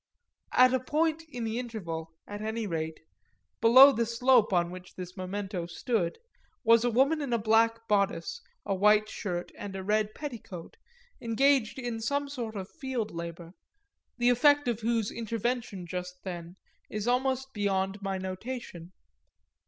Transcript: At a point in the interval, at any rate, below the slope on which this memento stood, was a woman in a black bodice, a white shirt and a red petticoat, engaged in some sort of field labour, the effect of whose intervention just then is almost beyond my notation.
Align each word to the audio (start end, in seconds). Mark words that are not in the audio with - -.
At 0.53 0.73
a 0.73 0.79
point 0.79 1.21
in 1.29 1.43
the 1.43 1.59
interval, 1.59 2.15
at 2.25 2.41
any 2.41 2.65
rate, 2.65 3.01
below 3.61 3.91
the 3.91 4.07
slope 4.07 4.51
on 4.51 4.71
which 4.71 4.95
this 4.95 5.15
memento 5.15 5.67
stood, 5.67 6.17
was 6.63 6.83
a 6.83 6.89
woman 6.89 7.21
in 7.21 7.31
a 7.33 7.37
black 7.37 7.87
bodice, 7.87 8.41
a 8.65 8.73
white 8.73 9.07
shirt 9.07 9.51
and 9.55 9.75
a 9.75 9.83
red 9.83 10.15
petticoat, 10.15 10.75
engaged 11.21 11.77
in 11.77 12.01
some 12.01 12.29
sort 12.29 12.55
of 12.55 12.67
field 12.67 13.11
labour, 13.11 13.53
the 14.17 14.29
effect 14.31 14.67
of 14.67 14.79
whose 14.79 15.11
intervention 15.11 15.85
just 15.85 16.23
then 16.23 16.55
is 16.89 17.07
almost 17.07 17.53
beyond 17.53 18.01
my 18.01 18.17
notation. 18.17 18.93